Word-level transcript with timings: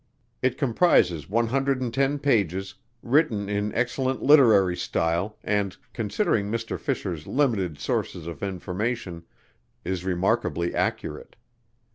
It 0.41 0.57
comprises 0.57 1.29
110 1.29 2.17
pages, 2.17 2.73
written 3.03 3.47
in 3.47 3.71
excellent 3.75 4.23
literary 4.23 4.75
style 4.75 5.37
and, 5.43 5.77
considering 5.93 6.49
Mr. 6.49 6.79
Fisher's 6.79 7.27
limited 7.27 7.77
sources 7.77 8.25
of 8.25 8.41
information, 8.41 9.25
is 9.85 10.03
remarkably 10.03 10.73
accurate. 10.73 11.35